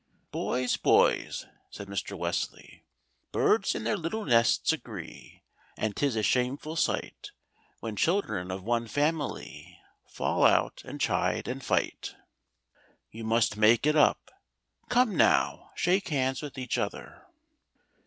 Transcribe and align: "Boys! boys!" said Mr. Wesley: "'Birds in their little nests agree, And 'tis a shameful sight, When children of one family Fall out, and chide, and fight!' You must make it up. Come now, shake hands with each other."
"Boys! 0.31 0.77
boys!" 0.77 1.45
said 1.69 1.87
Mr. 1.87 2.17
Wesley: 2.17 2.85
"'Birds 3.31 3.75
in 3.75 3.83
their 3.83 3.95
little 3.95 4.25
nests 4.25 4.73
agree, 4.73 5.43
And 5.77 5.95
'tis 5.95 6.15
a 6.15 6.23
shameful 6.23 6.75
sight, 6.75 7.29
When 7.81 7.95
children 7.95 8.49
of 8.49 8.63
one 8.63 8.87
family 8.87 9.77
Fall 10.07 10.43
out, 10.43 10.81
and 10.85 10.99
chide, 10.99 11.47
and 11.47 11.63
fight!' 11.63 12.15
You 13.11 13.23
must 13.25 13.57
make 13.57 13.85
it 13.85 13.95
up. 13.95 14.31
Come 14.89 15.15
now, 15.15 15.69
shake 15.75 16.07
hands 16.07 16.41
with 16.41 16.57
each 16.57 16.79
other." 16.79 17.27